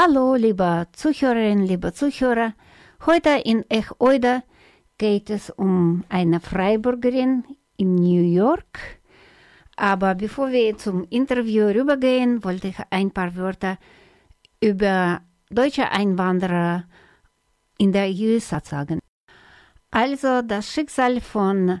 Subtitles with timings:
[0.00, 2.54] Hallo, liebe Zuhörerinnen, liebe Zuhörer.
[3.04, 4.44] Heute in Ech Oida
[4.96, 7.42] geht es um eine Freiburgerin
[7.78, 9.00] in New York.
[9.74, 13.76] Aber bevor wir zum Interview rübergehen, wollte ich ein paar Wörter
[14.60, 16.84] über deutsche Einwanderer
[17.76, 19.00] in der USA sagen.
[19.90, 21.80] Also das Schicksal von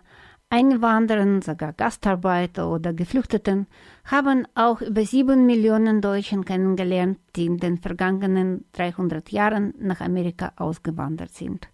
[0.50, 3.66] Einwanderern, sogar Gastarbeiter oder Geflüchteten
[4.04, 10.52] haben auch über sieben Millionen Deutschen kennengelernt, die in den vergangenen 300 Jahren nach Amerika
[10.56, 11.68] ausgewandert sind.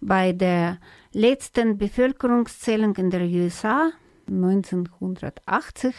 [0.00, 0.78] Bei der
[1.12, 3.90] letzten Bevölkerungszählung in der USA
[4.28, 5.94] 1980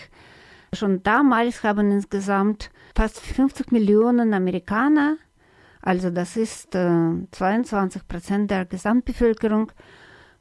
[0.74, 5.16] Schon damals haben insgesamt fast 50 Millionen Amerikaner,
[5.82, 9.72] also das ist äh, 22 Prozent der Gesamtbevölkerung,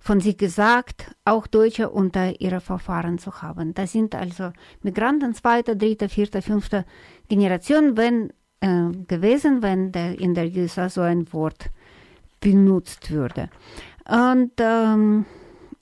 [0.06, 3.74] von sich gesagt, auch Deutsche unter ihre Verfahren zu haben.
[3.74, 6.84] Das sind also Migranten zweiter, dritter, vierter, fünfter
[7.28, 11.70] Generation wenn, äh, gewesen, wenn der, in der USA so ein Wort
[12.38, 13.50] benutzt würde.
[14.08, 15.24] Und ähm,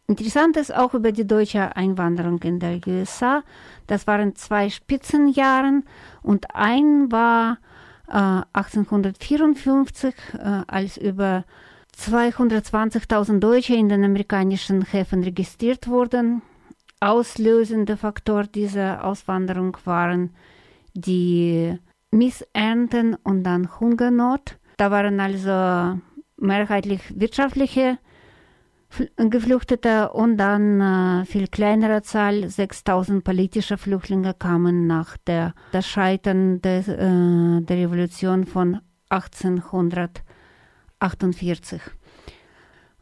[0.06, 3.42] interessant ist auch über die deutsche Einwanderung in der USA.
[3.86, 5.83] Das waren zwei Spitzenjahre
[6.22, 7.59] und ein war
[8.09, 11.44] äh, 1854, äh, als über
[11.97, 16.43] 220.000 Deutsche in den amerikanischen Häfen registriert wurden.
[17.00, 20.31] Auslösender Faktor dieser Auswanderung waren
[20.94, 21.78] die
[22.10, 24.59] Missernten und dann Hungernot.
[24.77, 26.00] Da waren also
[26.37, 27.99] mehrheitlich wirtschaftliche
[29.16, 36.62] Geflüchtete und dann äh, viel kleinere Zahl, 6000 politische Flüchtlinge kamen nach der, das Scheitern
[36.62, 38.81] des, äh, der Revolution von
[41.04, 41.81] 1848.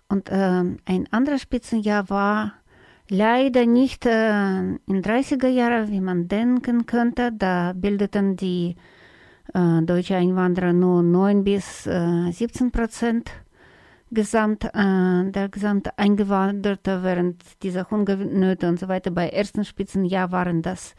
[0.08, 2.52] Und äh, ein anderes Spitzenjahr war
[3.08, 7.32] leider nicht äh, in 30er Jahren, wie man denken könnte.
[7.32, 8.76] Da bildeten die
[9.54, 13.30] äh, deutsche Einwanderer nur 9 bis 17 Prozent
[14.12, 19.10] Gesamt, äh, der gesamte Eingewanderte während dieser Hungernöte und so weiter.
[19.10, 20.94] Bei ersten Spitzenjahr waren das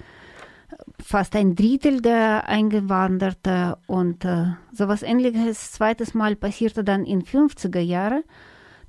[1.02, 7.80] fast ein Drittel der Eingewanderten und äh, sowas ähnliches zweites Mal passierte dann in 50er
[7.80, 8.24] Jahren.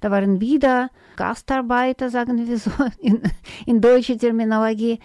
[0.01, 3.23] Da waren wieder Gastarbeiter, sagen wir so, in,
[3.67, 4.99] in deutscher Terminologie.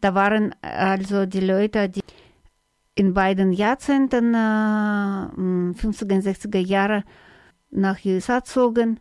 [0.00, 2.02] Da waren also die Leute, die
[2.94, 7.04] in beiden Jahrzehnten, äh, 50er und 60er Jahre,
[7.70, 9.00] nach USA zogen,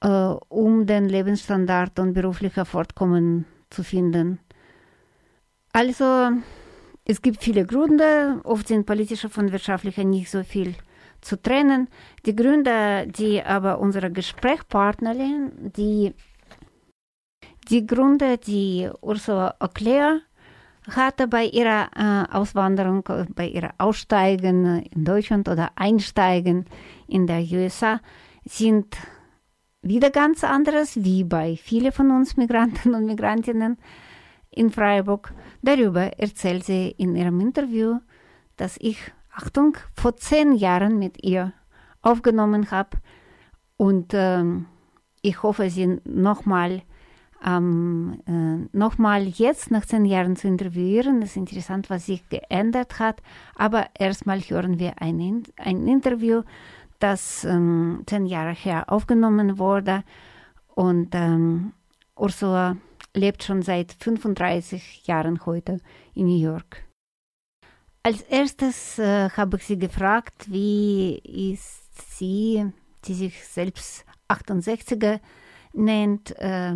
[0.00, 4.40] äh, um den Lebensstandard und beruflicher Fortkommen zu finden.
[5.72, 6.30] Also,
[7.04, 10.74] es gibt viele Gründe, oft sind politische von wirtschaftlicher nicht so viel
[11.20, 11.88] zu trennen.
[12.26, 16.14] Die Gründe, die aber unsere Gesprächspartnerin, die,
[17.68, 20.20] die Gründe, die Ursula Oclair
[20.88, 23.04] hatte bei ihrer äh, Auswanderung,
[23.34, 26.64] bei ihrer Aussteigen in Deutschland oder Einsteigen
[27.06, 28.00] in der USA,
[28.44, 28.96] sind
[29.82, 33.78] wieder ganz anderes wie bei vielen von uns Migranten und Migrantinnen
[34.50, 35.32] in Freiburg.
[35.62, 37.98] Darüber erzählt sie in ihrem Interview,
[38.56, 38.98] das ich,
[39.32, 41.52] Achtung, vor zehn Jahren mit ihr
[42.02, 42.98] aufgenommen habe.
[43.76, 44.66] Und ähm,
[45.22, 46.82] ich hoffe, sie nochmal
[47.44, 51.22] ähm, äh, nochmal jetzt nach zehn Jahren zu interviewen.
[51.22, 53.22] Es ist interessant, was sich geändert hat.
[53.54, 56.42] Aber erstmal hören wir ein, ein Interview,
[56.98, 60.02] das ähm, zehn Jahre her aufgenommen wurde.
[60.74, 61.72] Und ähm,
[62.16, 62.76] Ursula
[63.14, 65.78] lebt schon seit 35 Jahren heute
[66.14, 66.84] in New York.
[68.02, 72.72] Als erstes äh, habe ich sie gefragt, wie ist sie,
[73.04, 75.20] die sich selbst 68er
[75.72, 76.74] nennt, äh,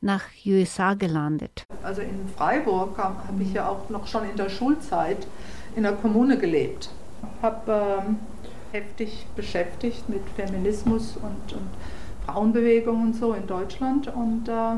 [0.00, 1.64] nach USA gelandet.
[1.82, 5.26] Also in Freiburg habe ich ja auch noch schon in der Schulzeit
[5.74, 6.90] in der Kommune gelebt.
[7.42, 8.18] Habe ähm,
[8.72, 11.68] heftig beschäftigt mit Feminismus und, und
[12.26, 14.76] Frauenbewegung und so in Deutschland und äh,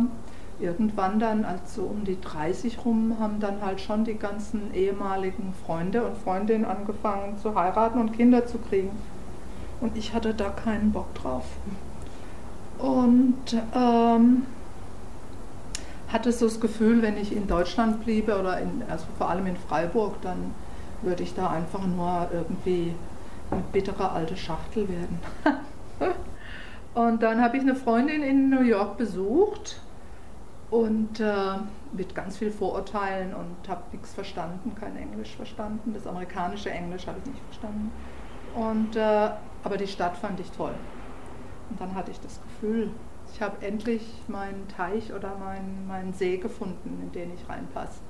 [0.60, 6.04] irgendwann dann, also um die 30 rum, haben dann halt schon die ganzen ehemaligen Freunde
[6.04, 8.90] und Freundinnen angefangen zu heiraten und Kinder zu kriegen.
[9.80, 11.44] Und ich hatte da keinen Bock drauf.
[12.78, 14.42] Und ähm,
[16.08, 19.56] hatte so das Gefühl, wenn ich in Deutschland bliebe oder in, also vor allem in
[19.56, 20.54] Freiburg, dann
[21.02, 22.94] würde ich da einfach nur irgendwie
[23.50, 25.18] eine bittere alte Schachtel werden.
[26.94, 29.80] und dann habe ich eine Freundin in New York besucht
[30.70, 31.56] und äh,
[31.92, 35.92] mit ganz viel Vorurteilen und habe nichts verstanden, kein Englisch verstanden.
[35.92, 37.90] Das amerikanische Englisch habe ich nicht verstanden.
[38.54, 39.30] Und, äh,
[39.64, 40.74] aber die Stadt fand ich toll.
[41.70, 42.90] Und dann hatte ich das Gefühl,
[43.32, 48.00] ich habe endlich meinen Teich oder meinen, meinen See gefunden, in den ich reinpasse.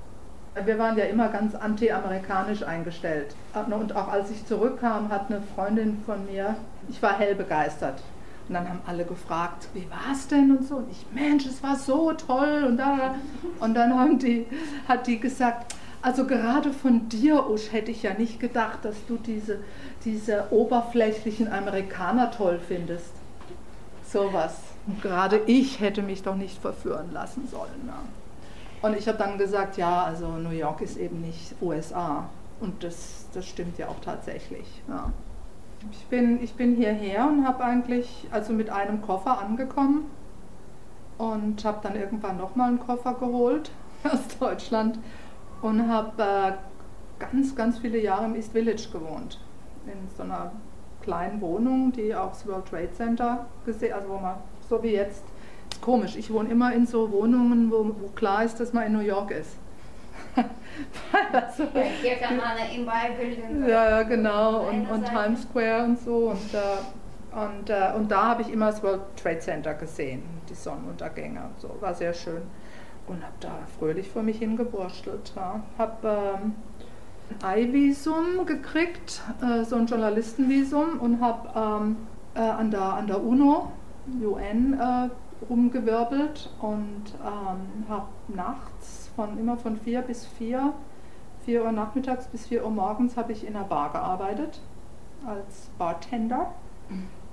[0.65, 3.37] Wir waren ja immer ganz anti-amerikanisch eingestellt.
[3.55, 6.57] Und auch als ich zurückkam, hat eine Freundin von mir,
[6.89, 8.03] ich war hell begeistert.
[8.51, 10.79] Und dann haben alle gefragt, wie war es denn und so.
[10.79, 12.65] Und ich, Mensch, es war so toll.
[12.67, 13.15] Und, da.
[13.61, 14.45] und dann haben die,
[14.89, 19.19] hat die gesagt, also gerade von dir, Usch, hätte ich ja nicht gedacht, dass du
[19.19, 19.61] diese,
[20.05, 23.13] diese oberflächlichen Amerikaner toll findest.
[24.05, 24.57] Sowas.
[25.01, 27.87] Gerade ich hätte mich doch nicht verführen lassen sollen.
[27.87, 28.01] Ja.
[28.83, 32.29] Und ich habe dann gesagt, ja, also New York ist eben nicht USA.
[32.59, 34.67] Und das, das stimmt ja auch tatsächlich.
[34.89, 35.13] Ja.
[35.91, 40.05] Ich, bin, ich bin hierher und habe eigentlich, also mit einem Koffer angekommen
[41.19, 43.71] und habe dann irgendwann nochmal einen Koffer geholt
[44.05, 44.99] aus Deutschland
[45.63, 46.53] und habe äh,
[47.19, 49.39] ganz, ganz viele Jahre im East Village gewohnt.
[49.87, 50.53] In so einer
[51.03, 54.37] kleinen Wohnung, die auch das World Trade Center gesehen, also wo man
[54.69, 55.25] so wie jetzt
[55.81, 56.17] komisch.
[56.17, 59.31] Ich wohne immer in so Wohnungen, wo, wo klar ist, dass man in New York
[59.31, 59.57] ist.
[61.33, 63.69] Also, ja, hier kann man im Beibilden.
[63.69, 64.69] Ja, genau.
[64.69, 66.31] Und, und Times Square und so.
[66.31, 70.55] Und, äh, und, äh, und da habe ich immer das World Trade Center gesehen, die
[70.55, 71.77] Sonnenuntergänge und so.
[71.81, 72.43] War sehr schön.
[73.07, 75.33] Und habe da fröhlich vor mich hingeburstelt.
[75.37, 75.61] Ja.
[75.79, 76.55] Habe ähm,
[77.43, 81.97] ein I-Visum gekriegt, äh, so ein Journalistenvisum, und habe ähm,
[82.35, 83.73] äh, an, der, an der UNO,
[84.23, 85.09] UN, äh,
[85.49, 88.80] rumgewirbelt und ähm, habe nachts
[89.21, 90.73] von immer von vier bis vier,
[91.45, 94.63] vier Uhr nachmittags bis vier Uhr morgens habe ich in einer Bar gearbeitet
[95.27, 96.55] als Bartender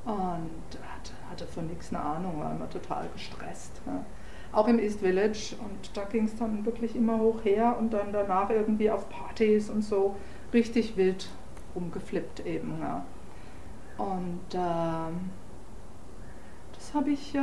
[0.03, 3.81] und hatte, hatte von nichts eine Ahnung, war immer total gestresst.
[3.85, 4.03] Ja.
[4.51, 8.11] Auch im East Village und da ging es dann wirklich immer hoch her und dann
[8.11, 10.17] danach irgendwie auf Partys und so
[10.51, 11.29] richtig wild
[11.73, 12.81] rumgeflippt eben.
[12.81, 13.05] Ja.
[13.97, 15.29] Und ähm,
[16.73, 17.39] das habe ich, äh,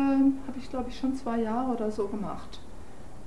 [0.47, 2.61] hab ich glaube ich, schon zwei Jahre oder so gemacht.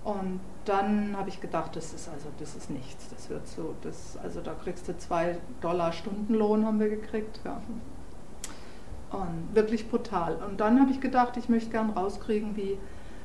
[0.07, 3.09] Und dann habe ich gedacht, das ist also das ist nichts.
[3.09, 7.42] Das wird so, das, also da kriegst du zwei Dollar Stundenlohn haben wir gekriegt.
[7.44, 7.62] Ja.
[9.12, 10.38] Und wirklich brutal.
[10.48, 12.77] Und dann habe ich gedacht, ich möchte gern rauskriegen, wie,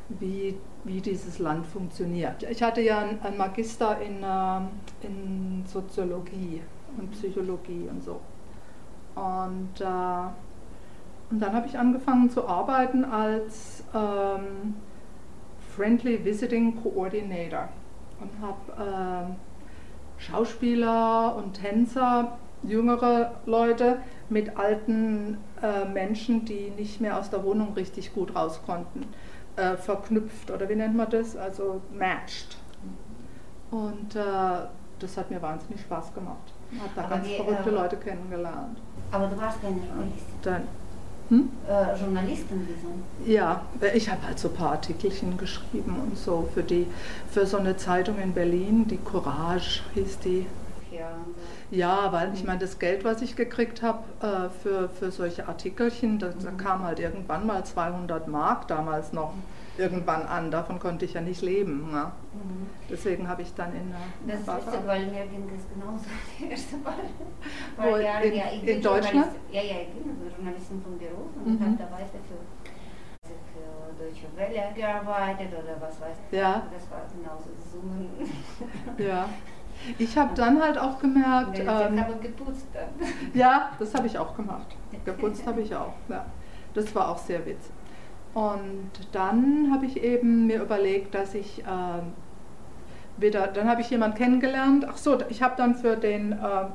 [0.08, 2.42] wie, wie dieses Land funktioniert.
[2.50, 6.62] Ich hatte ja einen Magister in, äh, in Soziologie
[6.98, 8.20] und Psychologie und so.
[9.14, 10.32] Und äh,
[11.30, 14.74] und dann habe ich angefangen zu arbeiten als ähm,
[15.76, 17.68] Friendly Visiting Coordinator
[18.20, 19.34] und habe
[20.18, 23.98] äh, Schauspieler und Tänzer, jüngere Leute
[24.28, 29.06] mit alten äh, Menschen, die nicht mehr aus der Wohnung richtig gut raus konnten,
[29.56, 31.36] äh, verknüpft oder wie nennt man das?
[31.36, 32.56] Also matched.
[33.70, 34.66] Und äh,
[34.98, 36.52] das hat mir wahnsinnig Spaß gemacht.
[36.70, 38.78] Ich habe da aber ganz die, verrückte äh, Leute kennengelernt.
[39.10, 40.81] Aber du warst keine Journalistin.
[41.28, 41.48] Hm?
[41.68, 43.02] Äh, Journalistenvisum?
[43.26, 43.62] Ja,
[43.94, 46.86] ich habe halt so ein paar Artikelchen geschrieben und so für die
[47.30, 50.46] für so eine Zeitung in Berlin, die Courage hieß die.
[50.90, 51.10] Ja,
[51.70, 56.18] ja weil ich meine, das Geld, was ich gekriegt habe äh, für, für solche Artikelchen,
[56.18, 56.56] da, da, mhm.
[56.58, 59.32] kam halt irgendwann mal 200 Mark damals noch.
[59.78, 60.50] Irgendwann an.
[60.50, 61.88] Davon konnte ich ja nicht leben.
[61.92, 62.12] Ja.
[62.34, 62.68] Mhm.
[62.90, 63.90] Deswegen habe ich dann in
[64.26, 64.36] der.
[64.36, 66.04] Das ist lustig, weil mir ging das genauso
[66.38, 66.94] die erste Mal.
[67.76, 69.28] Wo, in, ja, in Deutschland?
[69.50, 71.64] Ja, ja, ich bin Journalistin von Beruf und mhm.
[71.64, 76.38] habe da weiter für, für Deutsche Welle gearbeitet oder was weiß ich.
[76.38, 76.66] Ja.
[76.72, 78.10] Das war genauso Summen.
[78.98, 79.28] Ja.
[79.98, 81.58] Ich habe dann halt auch gemerkt.
[81.58, 82.90] Ähm, aber geputzt dann.
[83.34, 84.76] Ja, das habe ich auch gemacht.
[85.04, 85.94] Geputzt habe ich auch.
[86.08, 86.26] Ja.
[86.74, 87.72] Das war auch sehr witzig.
[88.34, 92.02] Und dann habe ich eben mir überlegt, dass ich äh,
[93.18, 94.86] wieder, dann habe ich jemanden kennengelernt.
[94.88, 96.66] Ach so, ich habe dann für den, äh,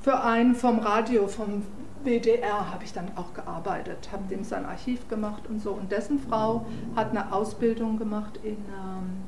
[0.00, 1.64] für einen vom Radio, vom
[2.04, 5.72] WDR habe ich dann auch gearbeitet, habe dem sein Archiv gemacht und so.
[5.72, 6.64] Und dessen Frau
[6.94, 9.24] hat eine Ausbildung gemacht in, ähm,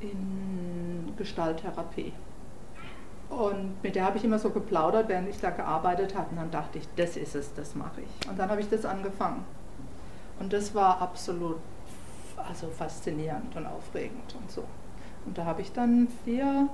[0.00, 2.12] in Gestalttherapie.
[3.28, 6.30] Und mit der habe ich immer so geplaudert, während ich da gearbeitet habe.
[6.30, 8.28] Und dann dachte ich, das ist es, das mache ich.
[8.28, 9.44] Und dann habe ich das angefangen.
[10.38, 11.56] Und das war absolut
[12.48, 14.64] also faszinierend und aufregend und so.
[15.24, 16.68] Und da habe ich dann vier,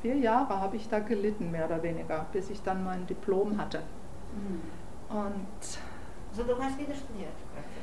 [0.00, 3.80] vier Jahre habe ich da gelitten, mehr oder weniger, bis ich dann mein Diplom hatte.
[4.34, 5.16] Mhm.
[5.16, 5.78] Und
[6.30, 7.82] Also du hast wieder studiert praktisch.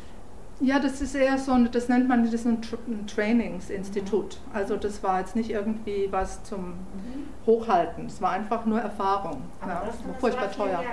[0.62, 4.40] ja, das ist eher so, ein, das nennt man das ein, ein Trainingsinstitut.
[4.54, 6.74] Also das war jetzt nicht irgendwie was zum
[7.46, 9.44] Hochhalten, es war einfach nur Erfahrung.
[9.62, 10.72] Aber Ja, war das furchtbar war vier teuer.
[10.84, 10.86] Jahre.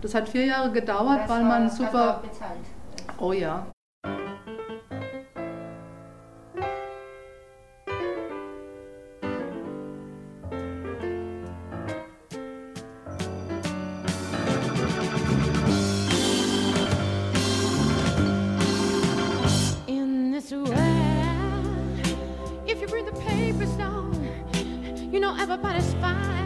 [0.00, 2.20] Das hat vier Jahre gedauert, Das weil man super.
[2.22, 2.58] bezahlt.
[3.18, 3.66] Oh ja.
[19.86, 20.68] in this world.
[22.66, 24.10] If you read the papers, though,
[25.12, 26.41] you know everybody's fighting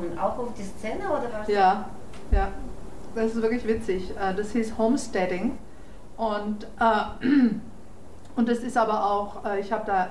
[0.00, 0.18] hergekommen?
[0.18, 1.48] Auch auf die Szene oder was?
[1.48, 1.86] Ja,
[2.30, 2.48] ja.
[3.14, 4.12] Das ist wirklich witzig.
[4.16, 5.58] Äh, Das hieß Homesteading.
[6.16, 7.26] Und, äh,
[8.36, 10.10] und das ist aber auch, äh, ich habe da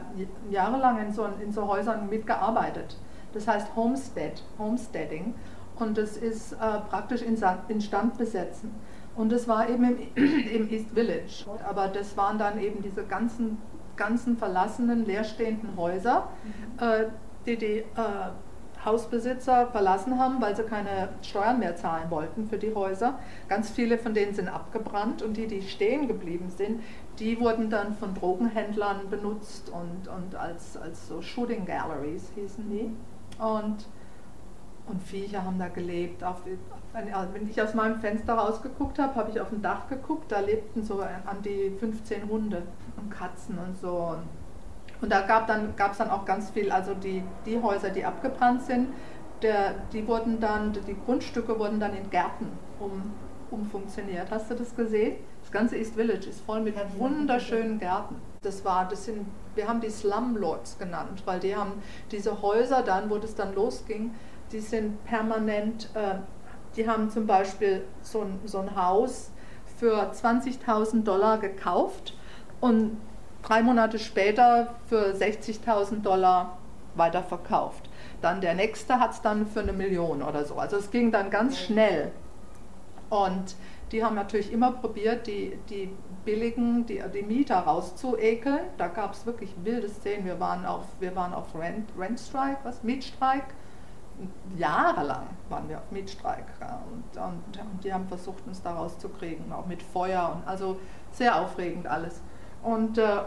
[0.49, 2.97] jahrelang in so, in so Häusern mitgearbeitet.
[3.33, 5.33] Das heißt Homestead, Homesteading.
[5.77, 6.57] Und das ist äh,
[6.89, 8.73] praktisch Instand besetzen.
[9.15, 11.45] Und das war eben im, im East Village.
[11.67, 13.57] Aber das waren dann eben diese ganzen,
[13.95, 16.27] ganzen verlassenen, leerstehenden Häuser,
[16.79, 17.05] äh,
[17.45, 17.83] die die äh,
[18.85, 23.19] Hausbesitzer verlassen haben, weil sie keine Steuern mehr zahlen wollten für die Häuser.
[23.47, 26.81] Ganz viele von denen sind abgebrannt und die, die stehen geblieben sind,
[27.19, 32.91] die wurden dann von Drogenhändlern benutzt und, und als, als so Shooting Galleries hießen die.
[33.41, 33.85] Und,
[34.87, 36.23] und Viecher haben da gelebt.
[36.23, 36.37] Auf,
[36.93, 40.39] also wenn ich aus meinem Fenster rausgeguckt habe, habe ich auf ein Dach geguckt, da
[40.39, 42.63] lebten so an die 15 Hunde
[42.95, 43.89] und Katzen und so.
[43.89, 44.38] Und
[45.01, 48.63] da gab dann gab es dann auch ganz viel, also die, die Häuser, die abgebrannt
[48.63, 48.89] sind,
[49.41, 52.47] der, die wurden dann, die Grundstücke wurden dann in Gärten
[52.79, 53.13] um,
[53.51, 54.29] umfunktioniert.
[54.29, 55.15] Hast du das gesehen?
[55.41, 58.15] Das ganze East Village ist voll mit die- wunderschönen Gärten.
[58.41, 59.25] Das war, das sind,
[59.55, 61.73] wir haben die Slumlords genannt, weil die haben
[62.11, 64.13] diese Häuser dann, wo das dann losging,
[64.51, 66.15] die sind permanent, äh,
[66.75, 69.31] die haben zum Beispiel so ein, so ein Haus
[69.77, 72.15] für 20.000 Dollar gekauft
[72.59, 72.97] und
[73.43, 76.57] drei Monate später für 60.000 Dollar
[76.95, 77.89] weiterverkauft.
[78.21, 80.55] Dann der nächste hat es dann für eine Million oder so.
[80.55, 82.11] Also es ging dann ganz schnell.
[83.09, 83.55] Und
[83.91, 85.89] die haben natürlich immer probiert, die, die
[86.25, 88.59] billigen, die, die Mieter rauszuekeln.
[88.77, 90.25] Da gab es wirklich wilde Szenen.
[90.25, 92.83] Wir waren auf, wir waren auf Rent, Rentstrike, was?
[92.83, 93.45] Mietstreik.
[94.57, 96.45] Jahrelang waren wir auf Mietstreik.
[96.59, 96.83] Ja.
[96.91, 100.33] Und, und, und die haben versucht, uns da rauszukriegen, auch mit Feuer.
[100.35, 100.77] Und also
[101.11, 102.21] sehr aufregend alles.
[102.63, 103.21] Und, äh,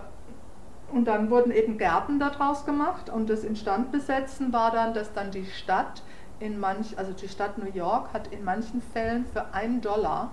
[0.93, 3.09] und dann wurden eben Gärten daraus gemacht.
[3.09, 6.03] Und das Instandbesetzen war dann, dass dann die Stadt
[6.39, 10.33] in manch, also die Stadt New York hat in manchen Fällen für einen Dollar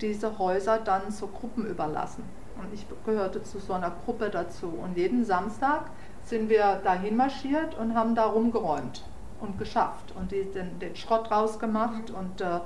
[0.00, 2.22] diese Häuser dann so Gruppen überlassen.
[2.58, 4.68] Und ich gehörte zu so einer Gruppe dazu.
[4.68, 5.90] Und jeden Samstag
[6.24, 9.04] sind wir dahin marschiert und haben da rumgeräumt
[9.40, 12.60] und geschafft und die, den, den Schrott rausgemacht und, äh,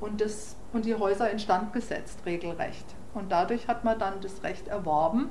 [0.00, 2.94] und, das, und die Häuser instand gesetzt, regelrecht.
[3.16, 5.30] Und dadurch hat man dann das Recht erworben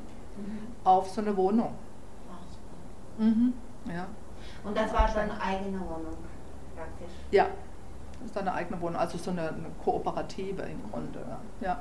[0.83, 1.73] auf so eine Wohnung.
[2.31, 3.53] Ach, Mhm.
[3.87, 4.07] Ja.
[4.63, 6.17] Und das war dann eigene Wohnung
[6.75, 7.07] praktisch.
[7.31, 7.45] ja,
[8.21, 11.19] das ist eine eigene Wohnung, also so eine, eine Kooperative im Grunde.
[11.61, 11.79] Ja.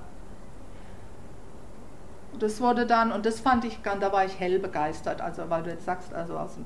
[2.38, 5.62] Das wurde dann, und das fand ich, ganz- da war ich hell begeistert, also weil
[5.62, 6.58] du jetzt sagst, also aus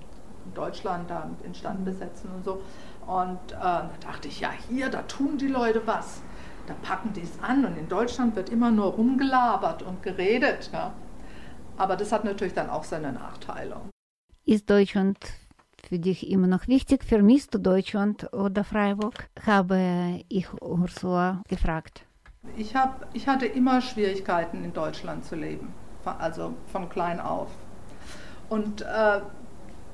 [0.54, 2.60] Deutschland da Instand besetzen und so.
[3.06, 6.22] Und äh, da dachte ich, ja, hier, da tun die Leute was.
[6.68, 10.68] Da packen die es an und in Deutschland wird immer nur rumgelabert und geredet.
[10.70, 10.92] Ja.
[11.78, 13.80] Aber das hat natürlich dann auch seine Nachteile.
[14.44, 15.16] Ist Deutschland
[15.88, 17.04] für dich immer noch wichtig?
[17.04, 19.30] Vermisst du Deutschland oder Freiburg?
[19.46, 22.04] Habe ich Ursula gefragt.
[22.58, 25.72] Ich, hab, ich hatte immer Schwierigkeiten in Deutschland zu leben,
[26.04, 27.48] also von klein auf.
[28.50, 29.20] Und äh,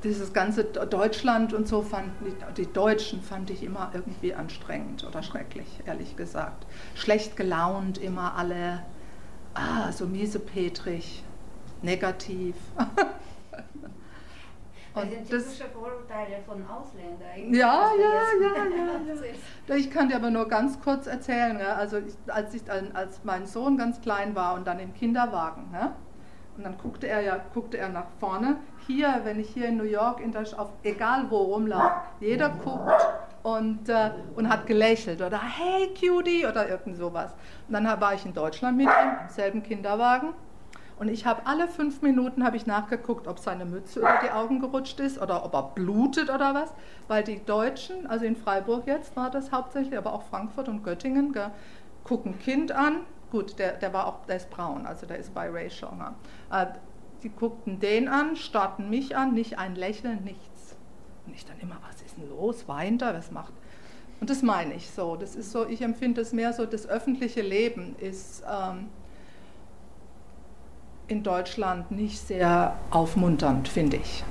[0.05, 5.23] dieses ganze Deutschland und so fand die, die Deutschen fand ich immer irgendwie anstrengend oder
[5.23, 6.67] schrecklich, ehrlich gesagt.
[6.95, 8.83] Schlecht gelaunt, immer alle
[9.55, 11.25] ah, so miesepetrig,
[11.83, 12.55] negativ.
[14.95, 17.53] Das Und sind das- typische Vorurteile von Ausländern.
[17.53, 18.65] Ja, ja, ja,
[19.67, 19.75] ja.
[19.75, 23.45] Ich kann dir aber nur ganz kurz erzählen, ja, also als, ich, dann- als mein
[23.47, 25.97] Sohn ganz klein war und dann im Kinderwagen, ja,
[26.57, 28.59] und dann guckte er ja, guckte er nach vorne.
[28.87, 33.07] Hier, wenn ich hier in New York, in der, auf, egal wo rumlaufe, jeder guckt
[33.43, 37.35] und, äh, und hat gelächelt oder hey Cutie oder irgend sowas.
[37.69, 40.35] Und dann war ich in Deutschland mit ihm im selben Kinderwagen
[40.99, 44.61] und ich habe alle fünf Minuten habe ich nachgeguckt, ob seine Mütze über die Augen
[44.61, 46.73] gerutscht ist oder ob er blutet oder was,
[47.09, 51.33] weil die Deutschen, also in Freiburg jetzt war das hauptsächlich, aber auch Frankfurt und Göttingen,
[51.33, 51.51] gell,
[52.05, 53.01] gucken Kind an.
[53.33, 55.97] Gut, der, der war auch, der ist braun, also der ist biracial.
[55.97, 56.15] Ne?
[57.25, 60.77] Die guckten den an, starrten mich an, nicht ein Lächeln, nichts.
[61.27, 62.69] Und ich dann immer, was ist denn los?
[62.69, 63.15] Weint er?
[63.15, 63.55] Was macht?
[64.21, 65.17] Und das meine ich so.
[65.17, 68.91] Das ist so, ich empfinde es mehr so, das öffentliche Leben ist ähm,
[71.09, 74.23] in Deutschland nicht sehr aufmunternd, finde ich.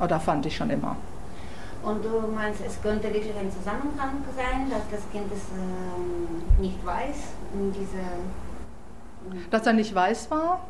[0.00, 0.96] Oder fand ich schon immer.
[1.82, 6.86] Und du meinst, es könnte wirklich ein Zusammenhang sein, dass das Kind es äh, nicht
[6.86, 7.16] weiß,
[7.54, 7.98] in diese...
[9.50, 10.60] Dass er nicht weiß war?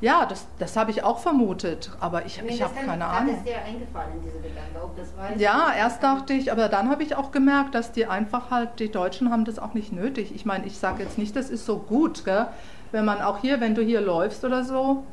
[0.00, 3.34] Ja, das, das habe ich auch vermutet, aber ich, Nee, ich habe keine Ahnung.
[3.36, 5.40] es dir eingefallen, diese Gedanke, ob das weiß?
[5.40, 8.90] Ja, erst dachte ich, aber dann habe ich auch gemerkt, dass die einfach halt, die
[8.90, 10.34] Deutschen haben das auch nicht nötig.
[10.34, 12.46] Ich meine, ich sage jetzt nicht, das ist so gut, gell?
[12.92, 15.04] wenn man auch hier, wenn du hier läufst oder so,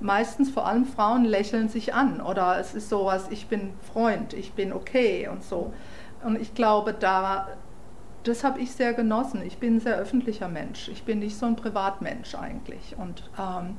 [0.00, 4.52] meistens vor allem Frauen lächeln sich an oder es ist sowas, ich bin Freund, ich
[4.52, 5.72] bin okay und so.
[6.24, 7.48] Und ich glaube, da,
[8.24, 9.42] das habe ich sehr genossen.
[9.46, 10.88] Ich bin ein sehr öffentlicher Mensch.
[10.88, 12.96] Ich bin nicht so ein Privatmensch eigentlich.
[12.98, 13.76] Und, ähm,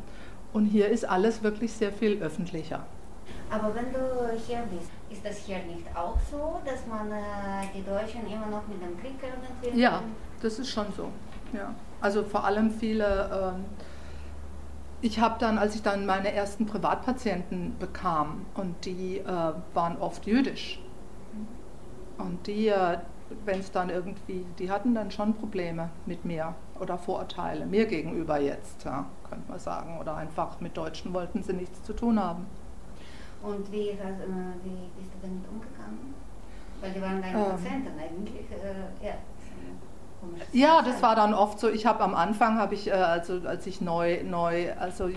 [0.53, 2.85] und hier ist alles wirklich sehr viel öffentlicher.
[3.49, 3.99] Aber wenn du
[4.47, 8.65] hier bist, ist das hier nicht auch so, dass man äh, die Deutschen immer noch
[8.67, 9.79] mit dem Krieg irgendwie...
[9.79, 10.01] Ja,
[10.41, 11.09] das ist schon so.
[11.53, 11.73] Ja.
[11.99, 13.53] Also vor allem viele.
[13.55, 13.65] Ähm,
[15.01, 19.25] ich habe dann, als ich dann meine ersten Privatpatienten bekam, und die äh,
[19.73, 20.79] waren oft jüdisch.
[22.17, 22.99] Und die, äh,
[23.45, 28.39] wenn es dann irgendwie, die hatten dann schon Probleme mit mir oder Vorurteile, mir gegenüber
[28.39, 29.99] jetzt, ja, könnte man sagen.
[29.99, 32.45] Oder einfach mit Deutschen wollten sie nichts zu tun haben.
[33.43, 36.13] Und wie, hast, äh, wie bist du damit umgegangen?
[36.79, 37.45] Weil die waren deine Ähm.
[37.51, 38.45] Patienten eigentlich.
[38.51, 39.13] Äh, ja.
[40.53, 41.67] Ja, das war dann oft so.
[41.67, 45.09] Ich habe am Anfang, habe ich, äh, also als ich neu, neu, also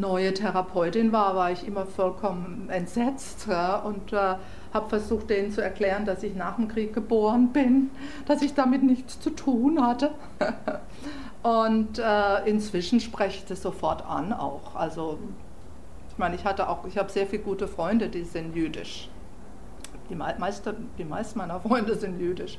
[0.00, 4.36] neue Therapeutin war, war ich immer vollkommen entsetzt ja, und äh,
[4.72, 7.90] habe versucht, denen zu erklären, dass ich nach dem Krieg geboren bin,
[8.26, 10.10] dass ich damit nichts zu tun hatte.
[11.42, 14.74] und äh, inzwischen spreche ich das sofort an auch.
[14.74, 15.18] Also
[16.10, 19.08] ich meine, ich hatte auch, ich habe sehr viele gute Freunde, die sind jüdisch.
[20.10, 22.58] Die, mei- meiste, die meisten meiner Freunde sind jüdisch.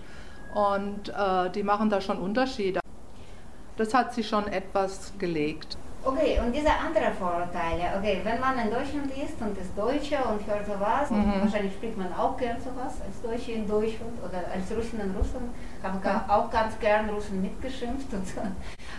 [0.56, 2.80] Und äh, die machen da schon Unterschiede.
[3.78, 5.78] Das hat sich schon etwas gelegt.
[6.06, 7.96] Okay, und diese anderen Vorurteile.
[7.98, 11.42] Okay, wenn man in Deutschland ist und ist Deutsche und hört sowas, und Mhm.
[11.42, 15.48] wahrscheinlich spricht man auch gern sowas als Deutsche in Deutschland oder als Russen in Russland,
[15.82, 16.26] haben Ja.
[16.28, 18.42] auch ganz gern Russen mitgeschimpft und so.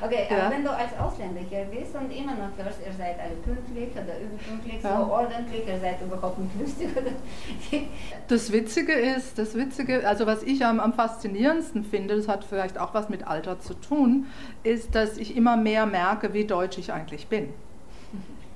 [0.01, 0.47] Okay, Ja.
[0.47, 3.91] aber wenn du als Ausländer hier bist und immer noch hörst, ihr seid alle pünktlich
[3.93, 4.97] oder überpünktlich, Ja.
[5.05, 6.89] so ordentlich, ihr seid überhaupt nicht lustig.
[8.29, 12.79] Das Witzige ist, das Witzige, also was ich am, am faszinierendsten finde, das hat vielleicht
[12.79, 14.27] auch was mit Alter zu tun,
[14.63, 17.51] ist, dass ich immer mehr merke, wie deutsch ich eigentlich bin.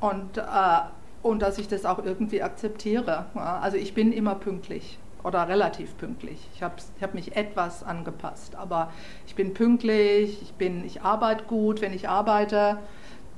[0.01, 0.43] Und, äh,
[1.23, 3.27] und dass ich das auch irgendwie akzeptiere.
[3.35, 6.49] Also ich bin immer pünktlich oder relativ pünktlich.
[6.55, 8.93] Ich habe ich hab mich etwas angepasst, aber
[9.27, 12.79] ich bin pünktlich, ich, bin, ich arbeite gut, wenn ich arbeite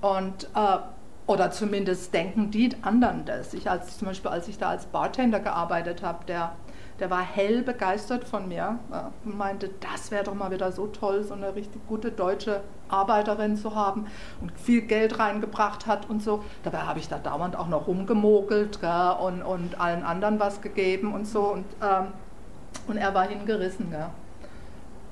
[0.03, 0.79] und äh,
[1.27, 3.55] oder zumindest denken die anderen das.
[3.55, 6.53] Ich als zum Beispiel, als ich da als Bartender gearbeitet habe, der,
[7.01, 10.87] der war hell begeistert von mir ja, und meinte, das wäre doch mal wieder so
[10.87, 14.07] toll, so eine richtig gute deutsche Arbeiterin zu haben
[14.41, 16.45] und viel Geld reingebracht hat und so.
[16.63, 21.15] Dabei habe ich da dauernd auch noch rumgemogelt gell, und, und allen anderen was gegeben
[21.15, 21.41] und so.
[21.53, 22.09] Und, ähm,
[22.87, 23.91] und er war hingerissen.
[23.91, 24.07] Gell.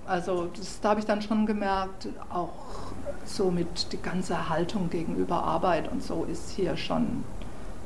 [0.07, 2.93] Also das, da habe ich dann schon gemerkt, auch
[3.25, 7.25] so mit die ganze Haltung gegenüber Arbeit und so ist hier schon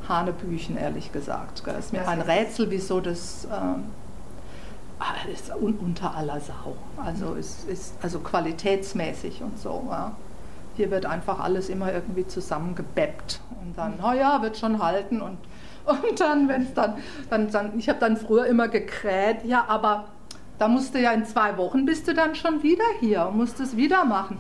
[0.08, 1.62] Hanebüchen, ehrlich gesagt.
[1.66, 3.46] Es ist mir ein Rätsel, wieso das
[5.02, 6.76] ah, ist un, unter aller Sau.
[6.96, 9.86] Also ist, ist also qualitätsmäßig und so.
[9.90, 10.12] Ja.
[10.76, 15.38] Hier wird einfach alles immer irgendwie zusammengebeppt und dann, naja, wird schon halten und,
[15.84, 16.94] und dann, wenn es dann,
[17.28, 20.06] dann, dann, ich habe dann früher immer gekräht, ja, aber
[20.58, 23.58] da musst du ja in zwei Wochen bist du dann schon wieder hier und musst
[23.60, 24.38] es wieder machen.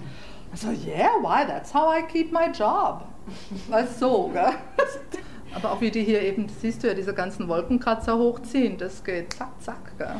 [0.52, 1.46] Also, yeah, why?
[1.46, 3.02] That's how I keep my job.
[3.68, 4.52] Weißt so, gell?
[5.54, 9.32] Aber auch wie die hier eben, siehst du ja, diese ganzen Wolkenkratzer hochziehen, das geht
[9.34, 10.16] zack, zack, gell?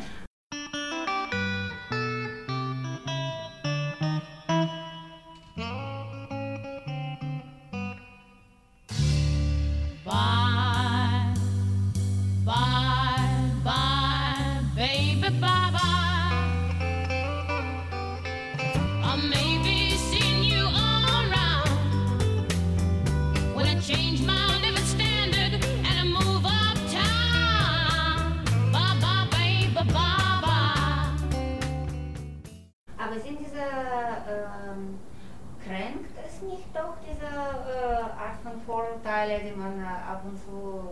[39.23, 40.83] Vorurteile, die man ab und zu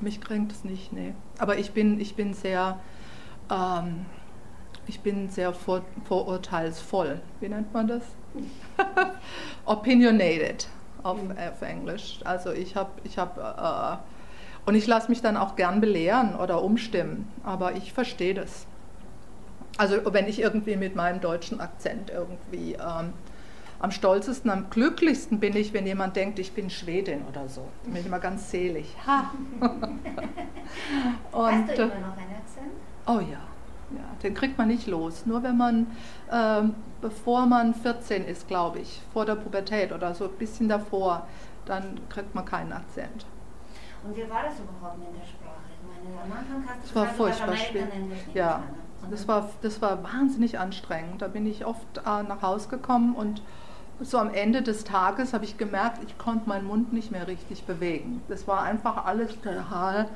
[0.00, 1.14] Mich kränkt es nicht, nee.
[1.38, 2.78] Aber ich bin, ich bin sehr,
[3.50, 4.06] ähm,
[4.86, 7.20] ich bin sehr vor, vorurteilsvoll.
[7.40, 8.02] Wie nennt man das?
[9.64, 10.68] Opinionated
[11.02, 12.20] auf, auf Englisch.
[12.24, 16.62] Also ich habe, ich habe, äh, und ich lasse mich dann auch gern belehren oder
[16.62, 17.32] umstimmen.
[17.42, 18.66] Aber ich verstehe das.
[19.78, 23.12] Also wenn ich irgendwie mit meinem deutschen Akzent irgendwie ähm,
[23.78, 27.68] am stolzesten, am glücklichsten bin ich, wenn jemand denkt, ich bin Schwedin oder so.
[27.84, 28.94] Da bin ich immer ganz selig.
[29.06, 29.30] Ha!
[31.32, 32.72] Hast du äh, immer noch einen Akzent?
[33.06, 33.38] oh ja,
[33.96, 35.26] ja, den kriegt man nicht los.
[35.26, 35.86] Nur wenn man,
[36.32, 41.26] ähm, bevor man 14 ist, glaube ich, vor der Pubertät oder so ein bisschen davor,
[41.66, 43.26] dann kriegt man keinen Akzent.
[44.04, 45.56] Und wie war das überhaupt mit der Sprache?
[45.70, 47.88] Ich meine, am Anfang hast du Das war furchtbar schwer.
[48.34, 48.62] Ja.
[49.02, 51.22] Und das war, das war wahnsinnig anstrengend.
[51.22, 53.42] Da bin ich oft äh, nach Hause gekommen und
[54.00, 57.64] so am Ende des Tages habe ich gemerkt, ich konnte meinen Mund nicht mehr richtig
[57.64, 58.22] bewegen.
[58.28, 60.08] Das war einfach alles total.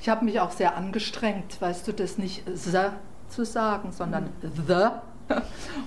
[0.00, 2.90] Ich habe mich auch sehr angestrengt, weißt du, das nicht the
[3.28, 4.88] zu sagen, sondern the.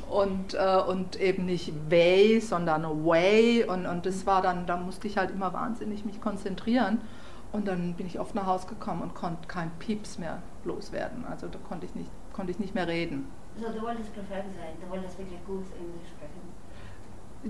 [0.07, 3.63] Und, äh, und eben nicht way, sondern way.
[3.63, 7.01] Und, und das war dann, da musste ich halt immer wahnsinnig mich konzentrieren.
[7.51, 11.25] Und dann bin ich oft nach Hause gekommen und konnte kein Pieps mehr loswerden.
[11.25, 13.27] Also da konnte ich nicht, konnte ich nicht mehr reden.
[13.57, 16.41] So, du wolltest perfekt sein, du wolltest wirklich gut Englisch sprechen.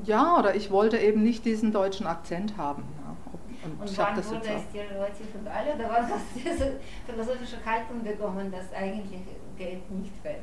[0.05, 2.83] Ja, oder ich wollte eben nicht diesen deutschen Akzent haben.
[3.03, 3.15] Ja.
[3.63, 6.39] Und, Und ich habe wann das wurde es dir relativ und alle, wann hast du
[6.39, 9.21] diese philosophische Haltung bekommen, dass eigentlich
[9.57, 10.41] geht nicht weg?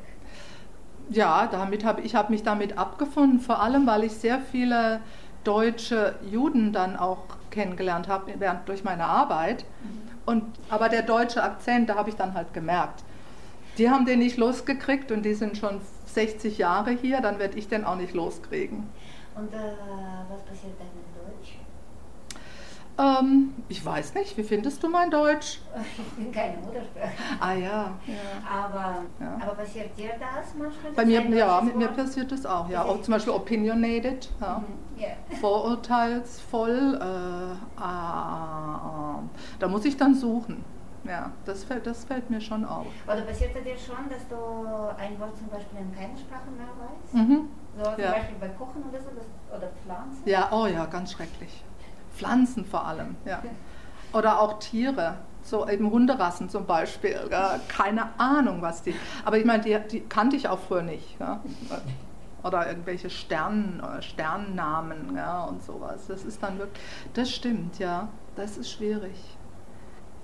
[1.09, 5.01] Ja, damit habe ich habe mich damit abgefunden, vor allem weil ich sehr viele
[5.43, 9.65] deutsche Juden dann auch kennengelernt habe während durch meine Arbeit.
[10.25, 13.03] Und aber der deutsche Akzent, da habe ich dann halt gemerkt,
[13.79, 17.67] die haben den nicht losgekriegt und die sind schon 60 Jahre hier, dann werde ich
[17.67, 18.83] den auch nicht loskriegen.
[19.39, 19.57] Und äh,
[20.29, 21.57] was passiert dann mit Deutsch?
[22.97, 25.61] Ähm, ich weiß nicht, wie findest du mein Deutsch?
[25.97, 27.11] Ich bin keine Muttersprache.
[27.39, 28.21] Ah ja, ja.
[28.51, 29.37] Aber, Ja.
[29.41, 30.91] aber passiert dir das manchmal?
[30.93, 32.83] Bei mir, ja, mit mir passiert das auch, ja.
[32.83, 34.57] Auch zum Beispiel opinionated, ja.
[34.59, 35.07] Mhm, Ja.
[35.39, 36.99] vorurteilsvoll.
[37.01, 39.19] Äh, ah,
[39.59, 40.65] da muss ich dann suchen.
[41.05, 42.87] Ja, das fällt, das fällt mir schon auf.
[43.05, 44.35] Oder passiert es dir schon, dass du
[44.97, 47.13] ein Wort zum Beispiel in keiner Sprache mehr weißt?
[47.13, 47.49] Mhm.
[47.77, 48.11] So zum Ja.
[48.11, 50.21] Beispiel bei Kochen oder so, das, oder Pflanzen?
[50.25, 51.63] Ja, oh ja, ganz schrecklich.
[52.15, 53.41] Pflanzen vor allem, ja.
[54.11, 57.17] Oder auch Tiere, so eben Hunderassen zum Beispiel.
[57.31, 58.95] Ja, keine Ahnung, was die.
[59.23, 61.17] Aber ich meine, die, die kannte ich auch früher nicht.
[61.19, 61.39] Ja.
[62.43, 66.07] Oder irgendwelche Sternen, oder Sternnamen ja, und sowas.
[66.07, 66.83] Das ist dann wirklich.
[67.13, 68.09] Das stimmt, ja.
[68.35, 69.15] Das ist schwierig.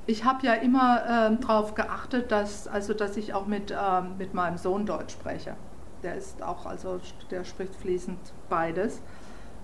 [0.07, 4.33] Ich habe ja immer ähm, darauf geachtet, dass, also, dass ich auch mit, ähm, mit
[4.33, 5.55] meinem Sohn Deutsch spreche.
[6.03, 6.99] Der ist auch, also
[7.31, 9.01] der spricht fließend beides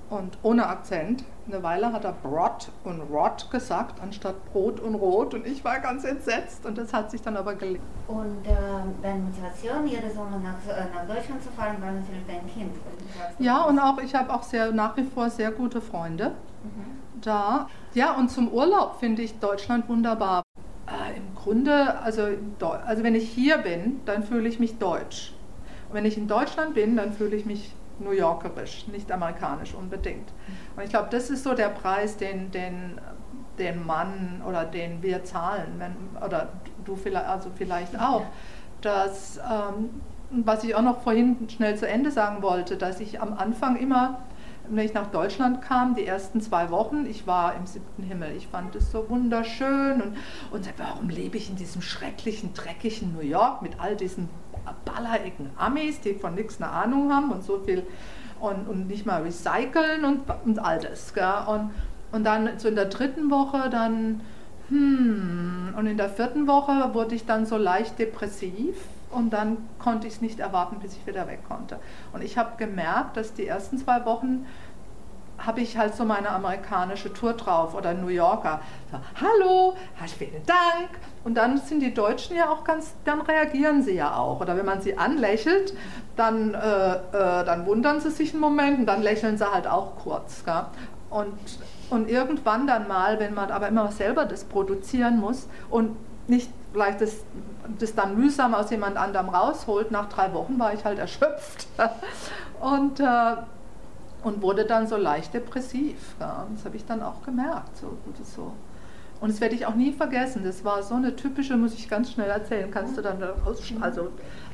[0.10, 1.24] und ohne Akzent.
[1.48, 5.34] Eine Weile hat er Brot und Rot gesagt, anstatt Brot und Rot.
[5.36, 7.84] Und ich war ganz entsetzt und das hat sich dann aber gelegt.
[8.08, 8.56] Und äh,
[9.02, 12.76] deine Motivation, jedes Sommer nach, äh, nach Deutschland zu fahren, war natürlich dein Kind.
[13.40, 17.01] Ja, und auch ich habe auch sehr, nach wie vor sehr gute Freunde Mhm.
[17.26, 17.68] Da.
[17.94, 20.44] Ja, und zum Urlaub finde ich Deutschland wunderbar.
[20.88, 22.28] Äh, Im Grunde, also,
[22.86, 25.34] also wenn ich hier bin, dann fühle ich mich deutsch.
[25.90, 30.32] Und wenn ich in Deutschland bin, dann fühle ich mich New Yorkerisch, nicht amerikanisch unbedingt.
[30.76, 33.00] Und ich glaube, das ist so der Preis, den, den,
[33.60, 36.50] den Mann oder den wir zahlen, wenn, oder
[36.84, 38.24] du vielleicht, also vielleicht auch,
[38.82, 43.34] dass, ähm, was ich auch noch vorhin schnell zu Ende sagen wollte, dass ich am
[43.34, 44.20] Anfang immer,
[44.70, 48.36] wenn ich nach Deutschland kam, die ersten zwei Wochen, ich war im siebten Himmel.
[48.38, 50.18] Ich fand es so wunderschön und,
[50.52, 54.30] und warum lebe ich in diesem schrecklichen, dreckigen New York mit all diesen
[54.86, 57.84] ballerigen Amis, die von nichts eine Ahnung haben und so viel
[58.40, 61.14] und, und nicht mal recyceln und, und all das.
[61.14, 61.44] Gell?
[61.48, 61.72] Und,
[62.12, 64.22] und dann so in der dritten Woche dann,
[64.70, 68.76] hm, und in der vierten Woche wurde ich dann so leicht depressiv
[69.12, 71.80] und dann konnte ich es nicht erwarten, bis ich wieder weg konnte.
[72.14, 74.46] Und ich habe gemerkt, dass die ersten zwei Wochen
[75.46, 78.62] habe ich halt so meine amerikanische Tour drauf oder New Yorker.
[78.92, 80.90] So, Hallo, ha, vielen Dank.
[81.24, 84.40] Und dann sind die Deutschen ja auch ganz, dann reagieren sie ja auch.
[84.40, 85.74] Oder wenn man sie anlächelt,
[86.16, 87.00] dann, äh, äh,
[87.46, 90.44] dann wundern sie sich einen Moment und dann lächeln sie halt auch kurz.
[90.46, 90.66] Gell?
[91.10, 91.34] Und,
[91.90, 95.98] und irgendwann dann mal, wenn man aber immer selber das produzieren muss und
[96.28, 97.18] nicht vielleicht das,
[97.80, 101.68] das dann mühsam aus jemand anderem rausholt, nach drei Wochen war ich halt erschöpft.
[102.60, 103.36] Und äh,
[104.24, 106.16] und wurde dann so leicht depressiv.
[106.20, 106.46] Ja.
[106.54, 107.76] Das habe ich dann auch gemerkt.
[107.78, 108.54] So, so.
[109.20, 110.44] Und das werde ich auch nie vergessen.
[110.44, 113.22] Das war so eine typische, muss ich ganz schnell erzählen, kannst du dann.
[113.82, 114.10] Also,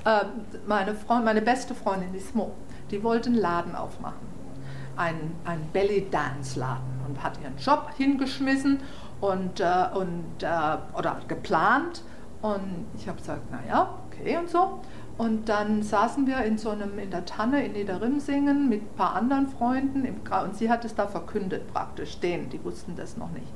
[0.05, 0.25] äh,
[0.65, 2.51] meine, Freund, meine beste Freundin, die Smo,
[2.91, 4.37] die wollte einen Laden aufmachen.
[4.97, 8.79] einen, einen Belly-Dance-Laden und hat ihren Job hingeschmissen
[9.21, 12.03] und, äh, und, äh, oder geplant.
[12.41, 14.79] Und ich habe gesagt, naja, okay und so.
[15.17, 19.15] Und dann saßen wir in so einem, in der Tanne in Niederrimsingen mit ein paar
[19.15, 23.31] anderen Freunden im, und sie hat es da verkündet praktisch, denen, die wussten das noch
[23.31, 23.47] nicht.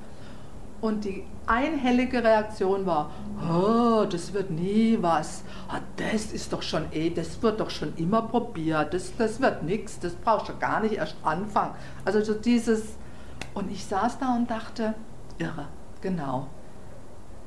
[0.81, 3.11] Und die einhellige Reaktion war,
[3.47, 5.43] oh, das wird nie was.
[5.69, 8.91] Ah, das ist doch schon eh, das wird doch schon immer probiert.
[8.95, 11.75] Das, das wird nichts, das brauchst du gar nicht erst anfangen.
[12.03, 12.95] Also so dieses,
[13.53, 14.95] und ich saß da und dachte,
[15.37, 15.67] irre,
[16.01, 16.47] genau.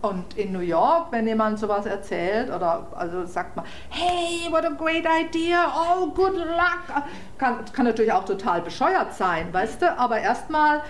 [0.03, 4.69] Und in New York, wenn jemand sowas erzählt oder also sagt man, hey, what a
[4.69, 7.05] great idea, oh, good luck,
[7.39, 10.81] kann, kann natürlich auch total bescheuert sein, weißt du, aber erstmal,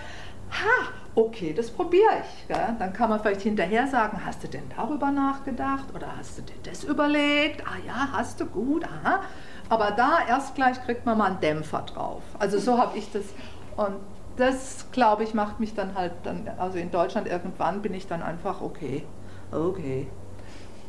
[0.51, 2.47] ha, okay, das probiere ich.
[2.47, 2.75] Gell?
[2.77, 6.59] Dann kann man vielleicht hinterher sagen, hast du denn darüber nachgedacht oder hast du dir
[6.63, 7.65] das überlegt?
[7.65, 9.21] Ah ja, hast du gut, aha.
[9.69, 12.21] Aber da erst gleich kriegt man mal einen Dämpfer drauf.
[12.37, 13.23] Also so habe ich das.
[13.77, 13.95] Und
[14.37, 18.21] das, glaube ich, macht mich dann halt dann, also in Deutschland irgendwann bin ich dann
[18.21, 19.03] einfach okay,
[19.51, 20.07] okay.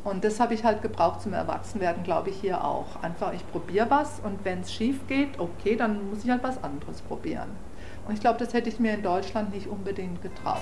[0.03, 3.01] Und das habe ich halt gebraucht zum Erwachsenwerden, glaube ich, hier auch.
[3.01, 6.63] Einfach, ich probiere was und wenn es schief geht, okay, dann muss ich halt was
[6.63, 7.49] anderes probieren.
[8.07, 10.61] Und ich glaube, das hätte ich mir in Deutschland nicht unbedingt getraut.